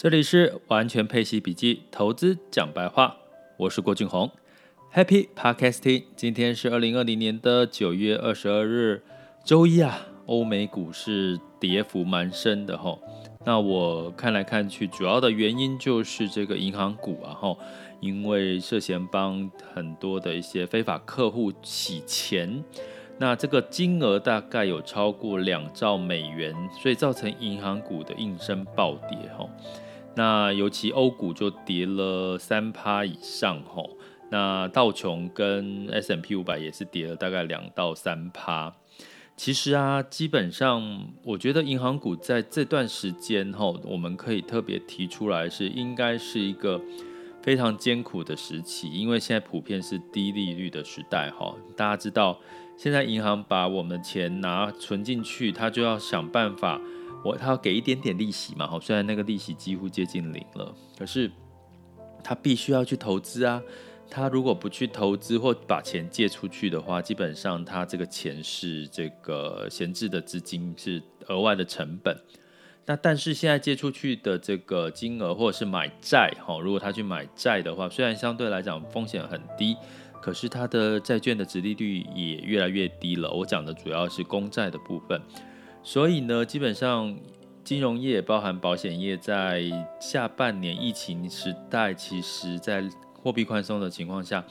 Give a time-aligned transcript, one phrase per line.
[0.00, 3.16] 这里是完全配息笔记，投资讲白话，
[3.56, 4.30] 我是郭俊宏
[4.94, 6.04] ，Happy Podcasting。
[6.14, 9.02] 今天是二零二零年的九月二十二日，
[9.42, 12.96] 周一啊，欧美股市跌幅蛮深的哈。
[13.44, 17.56] 那我看来看去，主要的原因就是这个银行股啊哈，
[17.98, 22.62] 因为涉嫌帮很多的一些非法客户洗钱。
[23.18, 29.50] 那这个金额大概有超过两兆美元，所以造成银行股的应声暴跌吼。
[30.18, 33.90] 那尤其欧股就跌了三趴以上吼。
[34.32, 38.74] 那道琼跟 S M P 五百也是跌了大概两到三趴。
[39.36, 46.80] 其实啊，基本上我觉得银行股在这段时间吼，我们可以特别提出来是应该是一个
[47.40, 51.54] 非常艰苦的时期，因为现在普遍是低利率的时代哈。
[51.76, 52.40] 大家知道。
[52.76, 56.80] 现在银行把我们的钱拿存进去，他就要想办法，
[57.24, 61.30] 我他要给一点点利息嘛，好，虽然那个利息几乎接近零了，可是
[62.22, 63.62] 他必须要去投资啊。
[64.10, 72.16] 他如果不去投资或把钱借出去的话，基本上他这个钱是这个闲置的资金，是额外的成本。
[72.86, 79.76] 那但是现在借出去的这个金额，或者是买债，哈，如果他去买债的话，虽然相对来讲风险很低。
[80.20, 83.30] 可是他的债券的值利率也越来越低了。
[83.30, 85.22] 我讲的主要是公债的部分，
[85.82, 87.16] 所以呢，基本上
[87.64, 89.62] 金融业包含保险业，在
[89.98, 92.84] 下半年疫情时代，其实在
[93.22, 94.44] 货币宽松的情况下，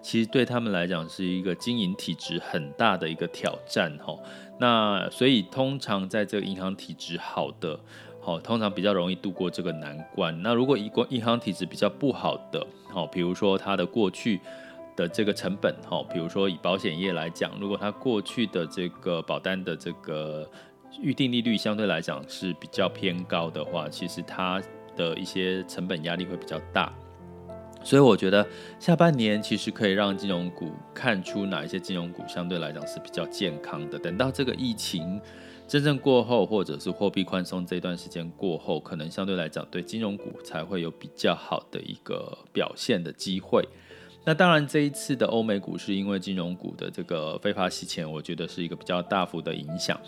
[0.00, 4.16] 其实对他们来讲是一个经营体质很大的一个挑战哈。
[4.58, 7.78] 那所以通常在这个银行体质好的，
[8.20, 10.40] 好，通常比较容易度过这个难关。
[10.42, 14.40] 那如果银银行体质比较不好的，好，比如说它的过去。
[14.96, 20.48] 的这个成本，哈，比如说以保险业来讲，如果它过去的这个保单的这个
[21.00, 24.62] 预定利率相对来讲是比较偏高的话，其实它
[24.96, 26.92] 的一些成本压力会比较大。
[27.82, 28.46] 所以我觉得
[28.78, 33.98] 下半年其实可以让金融股看出哪一些金融股相对来讲是比较健康的。
[33.98, 35.18] 等到这个疫情
[35.66, 43.66] 真正过后，或者是货币宽松这段时间过后，可能相对来讲对金融股才会有比较好的一个表现的机会。
[44.22, 49.98] 那当然，这一次的欧美股市因为金融股的这个非法洗钱，我觉得是一个比较大幅的影响。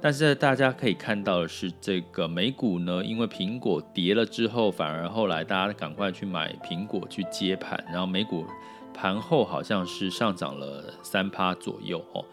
[0.00, 8.46] 但是大家可以看到的是，这个美股呢，因为苹果跌了之后，反而后来大家赶快去买苹果去接盘，然后美股
[8.94, 12.24] 盘后好像是上涨了三趴左右哦。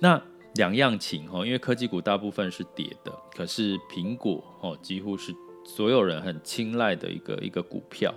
[0.00, 0.20] 那
[0.56, 8.14] 两样情哦，因为科技股大部分是跌的，可是苹果哦几乎是所有人很青睐的一个一个股票。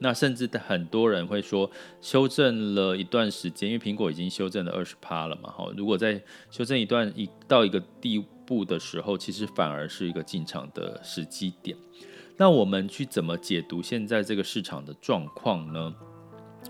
[0.00, 1.68] 那甚至很多人会说，
[2.00, 11.76] 修正了一段时间，因为苹果已经修正了二十趴了嘛，哈，如果在修正一段一到一个地步的时候，其实反而是一个进场的时机点。
[12.36, 15.92] 那我们去怎么解读现在这个市场的状况呢？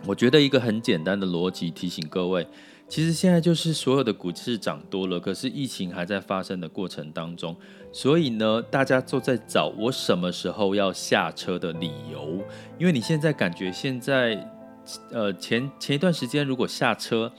[0.07, 2.47] 我觉得一个很简单的逻辑提醒各位。
[2.89, 7.55] 其实现在就是所有的股市涨多了，可是疫情还在发生的过程当中，
[7.93, 12.43] 所以呢，大家都在找我什么时候要下车的理由。
[12.79, 14.51] 因为你现在感觉现在，
[15.11, 17.31] 呃，前前一段时间如果下车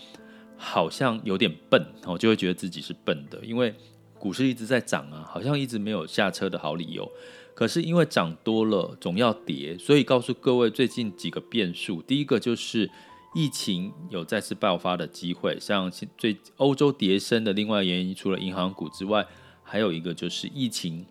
[0.56, 3.74] 好像有点笨，我就会觉得自己是笨的，因为
[4.20, 7.12] 股市一直在涨啊，好像一直没有下车的好理由。
[7.60, 12.90] 可是因为涨多了总要跌，所以告诉各位最近几个变数，第一个就是。
[13.36, 19.24] 疫情有再次爆发的机会，像最欧洲跌深的另外原因，除了银行股之外，
[19.62, 21.06] 还有一个就是疫情，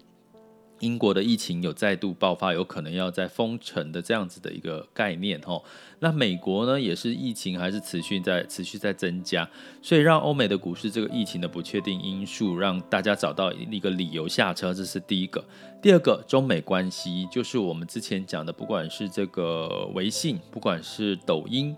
[0.81, 5.65] 英国的疫情有再度爆发，有可能要在封城的这样子的一个概念吼。
[6.01, 9.49] 那美国呢，也是疫情还是持续在持续在增加，
[9.83, 15.45] 所以让欧美的股市这个疫情的不确定因素，让大家找到一个理由下车，这是第一个。
[15.81, 21.77] 第二个，中美关系，就是我们之前讲的，不管是这个微信，不管是抖音。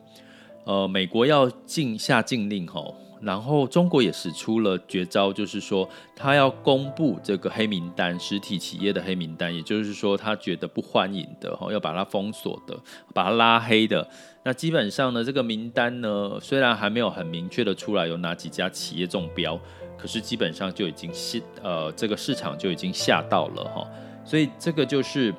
[0.64, 12.74] 呃，美国要禁下禁令吼，然后中国也使出了绝招，就是说他要公布这个黑名单，实体企业的黑名单，也就是说他觉得不欢迎的哈，要把它封锁的，
[13.12, 14.08] 把它拉黑的。
[14.42, 19.60] 那基本上呢，这个名单呢，虽然还没有很明确的出来有哪几家企业中标，
[19.98, 23.86] 可是基本上就已经是呃，这个市场就已经吓到了哈。
[24.24, 25.34] 所以这个就是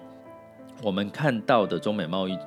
[0.84, 2.38] 我们看到的中美贸易。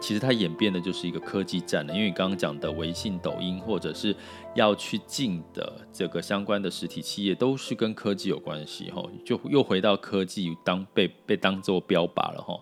[0.00, 4.16] 其实它演变的就是一个科技战了，因为你刚刚讲的微信、抖音，或者是
[4.54, 12.58] 要去禁的这个相关的实体企业，都是跟科技有关系哈，就又回到科技当被被当做标靶了哈。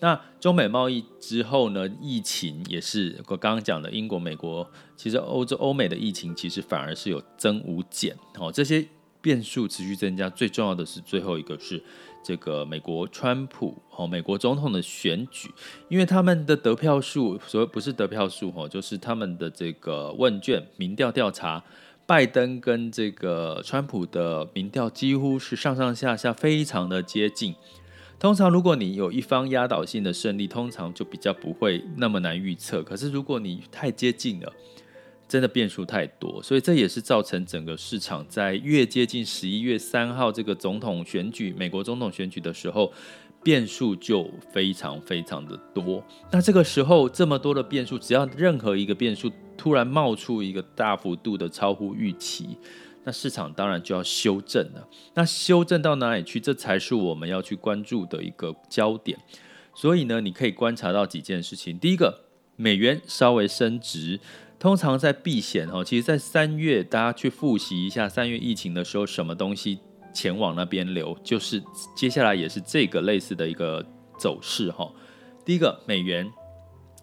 [0.00, 8.86] 那中美贸易之后呢，疫情也是我刚刚讲的，英国、美国，其实欧洲、欧美的疫情其实反而是有增无减哦，这些
[9.20, 11.82] 变数持续增加，最重要的是最后一个是。
[12.28, 15.50] 这个美国川普哦，美国总统的选举，
[15.88, 21.64] 因为他们的得票数，所谓不是得票数哦，就是他们的这个问卷民调调查，
[22.04, 27.54] 拜登跟这个川普的民调几乎是上上下下非常的接近。
[28.18, 32.82] 通常如果你有一方压倒性的胜利，通常就比较不会那么难预测。
[32.82, 34.52] 可是如果你太接近了，
[35.28, 42.90] 真的变数太多，所以这也是造成整个市场在越接近十一月三号这个总统选举，美国总统选举的时候，
[43.42, 46.02] 变数就非常非常的多。
[46.30, 52.56] 那这个时候这么多的变数，只要任何一个变数突然冒出一个大幅度的超乎预期，
[53.04, 54.88] 那市场当然就要修正了。
[55.12, 56.40] 那修正到哪里去？
[56.40, 59.18] 这才是我们要去关注的一个焦点。
[59.74, 61.78] 所以呢，你可以观察到几件事情。
[61.78, 62.24] 第一个，
[62.56, 64.18] 美元稍微升值。
[64.58, 69.78] 通常在避险哦，其实，在三月大家去复习一下三月疫情的时候，什么东西
[70.12, 71.62] 前往那边流，就是
[71.96, 73.84] 接下来也是这个类似的一个
[74.18, 74.90] 走势哈。
[75.44, 76.28] 第一个，美元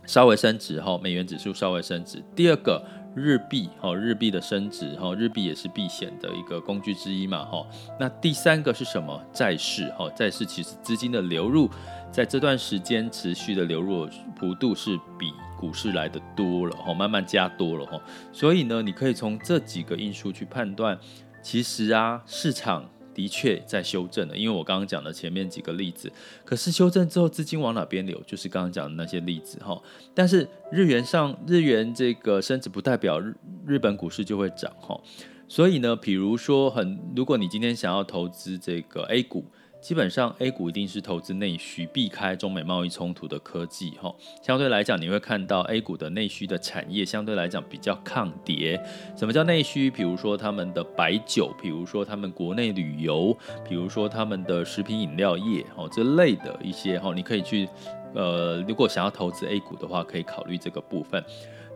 [0.06, 2.22] 稍微升值哈，美元指数稍微升值。
[2.36, 2.86] 第二个，
[3.16, 7.66] 日币哈，日币的升值哈，日币也是避险的一个工具之一嘛哈。
[8.00, 9.20] 那第三个是什么？
[9.32, 11.70] 债市哈，债市其实资金的流入
[12.12, 14.08] 在这段时间持续的流入
[14.38, 15.34] 幅度是比。
[15.58, 18.00] 股市来的多了哈，慢慢加多了哈，
[18.34, 21.00] 所以呢，你可以从这几个因素去判断，
[21.42, 22.84] 其实啊，市场
[23.16, 24.38] 的确在修正了。
[24.38, 26.12] 因为我刚刚讲的前面几个例子，
[26.44, 29.82] 可是修正之后资金往哪边流，就是刚刚讲的那些例子哈。
[30.14, 33.34] 但是日元上日元这个升值不代表日
[33.66, 35.00] 日本股市就会涨哈，
[35.48, 39.46] 所以呢，比如说很，如果你今天想要投资这个 A 股。
[39.86, 44.12] 基本上 A 股一定是投资内需，避开中美贸易冲突的科技哈。
[44.42, 48.84] 相对来讲，你会看到 A 股的内需的产业相对来讲比较抗跌。
[49.16, 49.92] 什么叫内需？
[49.92, 53.38] 比如说他们的白酒，比如说他们国内旅游，
[53.70, 57.70] 比如说他们的食品饮料业哦，这类的一些哈，你可以去
[58.16, 61.24] 呃，如果想要投资 A 股的话，可以考虑这个部分。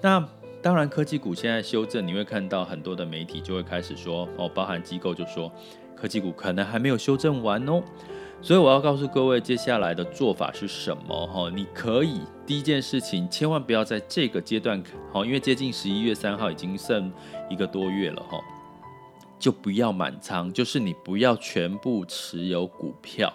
[0.01, 0.27] 那
[0.63, 5.51] 当然，科技股现在修正，你会看到很多的媒体就会开始说哦，包含机构就说。
[5.99, 7.83] 科技股可能还没有修正完哦，
[8.41, 11.27] 所以我要告诉各位，接下来的做法是什么？
[11.27, 14.81] 哈，你可以第一件事情，千万不要在这个阶段，
[15.11, 17.11] 好，因为接近十一月三号已经剩
[17.49, 18.39] 一个多月了，哈，
[19.37, 23.31] 就不要满仓，就是你不要全部持有股票，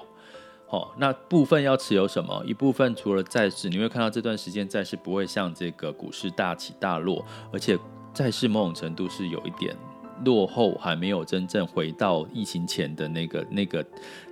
[0.67, 2.43] 好，那部分要持有什么？
[2.47, 7.79] 一部分除了债市，你会看到这段时间债市不会像这个股市大起大落，而且
[8.15, 9.77] 债市某种程度是有一点。
[10.25, 13.85] 落后还没有真正回到疫情前的那个、那个、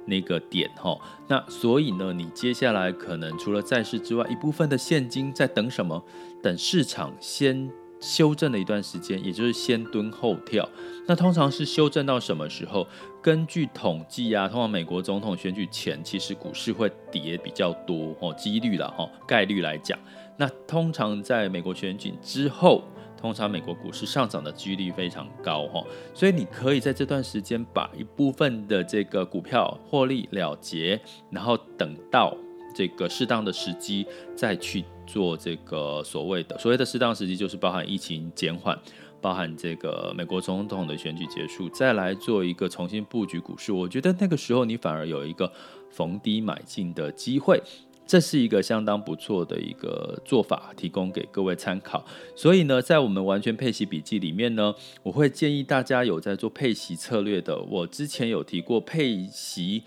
[0.07, 0.99] 那个点哈，
[1.29, 6.03] 那所以呢，你接下来可能除了债市之外，一部分的现金在等什么？
[6.43, 7.71] 等市场先
[8.01, 10.69] 修正了一段时间，也就是先蹲后跳。
[11.07, 12.87] 那通常是修正到什么时候？
[13.21, 19.99] 根据统计啊，通常美国总统选举前，其实股市会跌比较多哦，几率啦哈，概率来讲，
[20.37, 22.83] 那通常在美国选举之后。
[23.23, 25.81] 通常美国股市上涨的几率非常高哈，
[26.13, 32.37] 所以你可以在这段时间把一部分的这个股票获利了结，然后等到
[32.75, 34.05] 这个适当的时机
[34.35, 38.77] 再去做这个所谓的所谓的适当时机，就是包含疫情减缓，
[39.21, 43.71] 包含这个美国总统的选举结束，再来做一个重新布局股市。
[43.71, 45.53] 我觉得那个时候你反而有一个
[45.91, 47.63] 逢低买进的机会。
[48.07, 52.05] 这是一个相当不错的一个做法，提供给各位参考。
[52.37, 57.61] 所以呢，在我们完全配息笔记里面呢，我会建议大家有在做配息策略的。
[57.63, 59.85] 我之前有提过配息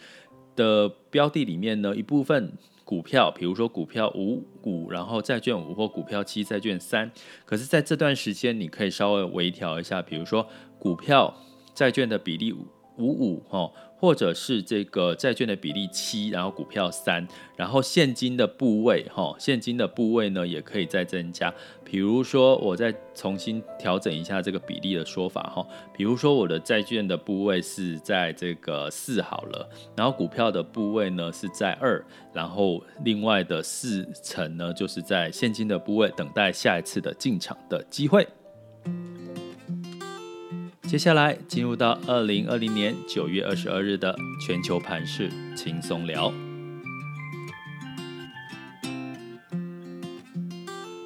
[0.55, 2.53] 的标的里面呢，一部分
[2.84, 7.12] 股票，比如说股票五股，然后债券五或股票七债券三。
[7.45, 10.48] 可是在这段时间，你可以稍微微调一下，比如说
[10.79, 11.31] 股票
[11.74, 12.55] 债券的比例
[12.97, 13.71] 五五哈。
[13.97, 17.25] 或者是这个债券的比例七，然后股票三，
[17.55, 21.51] 然后现金的部位哈，现金的部位呢也可以再增加。
[21.83, 25.65] 比如说，我再重新调整一下这个比例的说法哈。
[25.93, 38.27] 比如说，我的债券的部位是在这个四好了，然后股票的部位呢是在二，然后另外的四成呢就是在现金的部位，等待下一次的进场的机会。
[40.87, 46.31] 接下来进入到二零二零年九月二十二日的全球盘势轻松聊。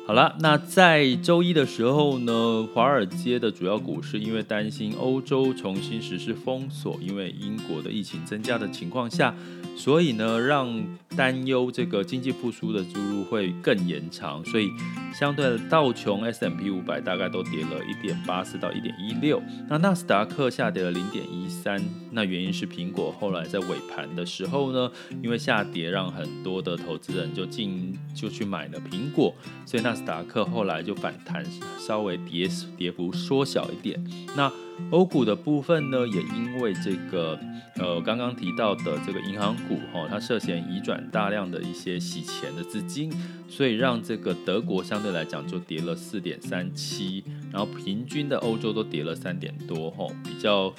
[0.06, 9.34] 好了，那在周一的时候呢，华尔街的主要股市因为担心欧洲重新实施封锁，因为英国的疫情增加的情况下。
[9.80, 10.70] 所以呢，让
[11.16, 14.70] 担忧这个经济复苏的注入会更延长，所以
[15.14, 21.82] 相对的道琼 s m p 五百大概都跌了一点八四到一点一六，那纳斯达克下跌了零点一三，
[22.12, 24.92] 那原因是苹果后来在尾盘的时候呢，
[25.24, 29.34] 因为下跌让很多的投资人就进就去买了苹果，
[29.66, 31.42] 所以纳斯达克后来就反弹，
[31.80, 33.98] 稍微跌跌幅缩小一点，
[34.36, 34.52] 那。
[34.92, 37.40] 欧股的部分呢，也因为这个，
[37.76, 43.12] 呃，刚刚提到的这个银行股，哈、它涉嫌移转大量的一些洗钱的资金，
[43.48, 50.74] 所以让这个德国相对来讲就跌了四点三七，然后平均的欧洲都跌了三点多，哈、比较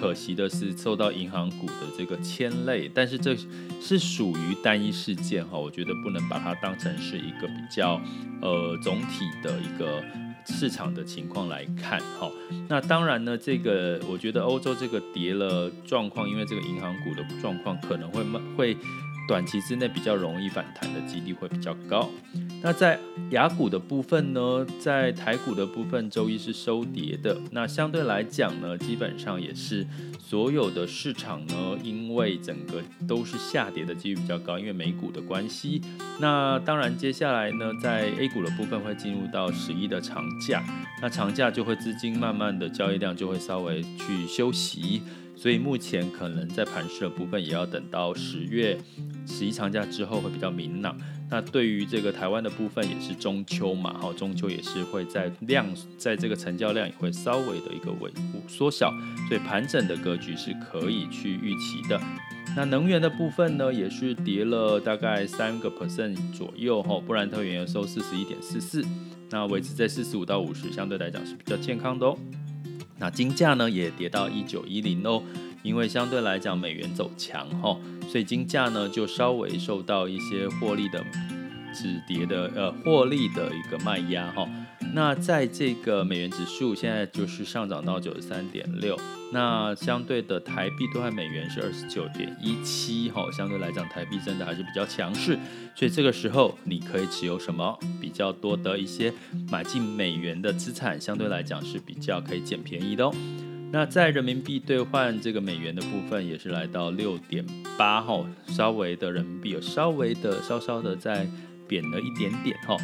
[0.00, 3.36] 可惜的是受到银行股的这个牵累，但是这
[3.80, 8.00] 是属于单一事件，哈、我觉得不能把它当成是一个比较，
[8.40, 10.02] 呃，总体的一个。
[10.46, 12.30] 市场的情况来看，哈，
[12.68, 18.76] 那当然呢，这个我觉得欧洲这个跌了状况，因为这个银行股的状况可能会慢会
[19.28, 22.08] 短期之内比较容易反弹的几率会比较高。
[22.62, 22.98] 那在
[23.30, 27.36] 雅股的部分呢，在台股的部分，周一是收跌的。
[27.50, 29.84] 那相对来讲呢，基本上也是
[30.20, 35.82] 所有的市场呢，因为整个都是下跌的几率比较高，因为美股的关系。
[36.20, 40.62] 那当然，接下来呢，在 A 股的部分会进入到十一的长假，
[41.00, 45.02] 那长假就会资金慢慢的交易量就会稍微去休息。
[45.42, 48.78] 所以目前可能在盘势的部分，也要等到十月
[49.26, 50.96] 十一长假之后会比较明朗。
[51.28, 55.66] 那对于这个台湾的部分，也是中秋嘛，哈，中秋也是会在量，
[55.98, 58.08] 在这个成交量也会稍微的一个尾
[58.46, 58.94] 缩小，
[59.26, 62.00] 所以盘整的格局是可以去预期的。
[62.54, 68.80] 那能源的部分呢，也是跌了大概三个 percent 左右，哈，布兰特原油收四十一点四四，
[69.30, 72.16] 那维持在四十五到五十，相对来讲是比较健康的哦。
[73.02, 75.20] 那金价呢也跌到一九一零哦，
[75.64, 77.76] 因为相对来讲美元走强哈，
[78.08, 81.04] 所以金价呢就稍微受到一些获利的
[81.74, 84.48] 止跌的呃获利的一个卖压哈。
[84.94, 88.94] 那在这个美元指数现在就是上涨到九十三点六，
[89.32, 95.38] 那相对的台币兑换美元是二十九点一七哈，相对来讲台币真的还是比较强势，
[95.74, 99.10] 所以这个时候你可以持有什么比较多的一些
[99.50, 103.14] 买进美元的资产，相对来讲是比较可以捡便宜的哦。
[103.70, 107.42] 那在人民币兑换这个美元的部分也是来到六点
[107.78, 111.26] 八哈，稍微的人民币有稍微的稍稍的在
[111.66, 112.76] 贬了一点点哈。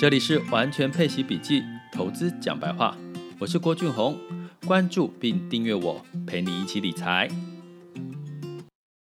[0.00, 2.96] 这里是完全配奇笔记，投资讲白话，
[3.38, 4.18] 我是郭俊宏，
[4.64, 7.28] 关注并订阅我，陪你一起理财。